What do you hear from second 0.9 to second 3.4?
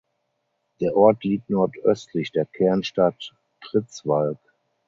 Ort liegt nordöstlich der Kernstadt